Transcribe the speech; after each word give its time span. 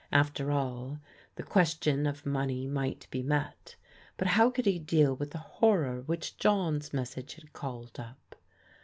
After 0.11 0.49
all, 0.51 0.97
the 1.35 1.43
question 1.43 2.07
of 2.07 2.25
money 2.25 2.65
might 2.67 3.05
be 3.11 3.21
met, 3.21 3.75
but 4.17 4.29
how 4.29 4.49
could 4.49 4.65
he 4.65 4.79
deal 4.79 5.15
with 5.15 5.29
the 5.29 5.37
horror 5.37 6.01
which 6.07 6.37
John's 6.37 6.91
message 6.91 7.35
had 7.35 7.53
called 7.53 7.99
up 7.99 8.35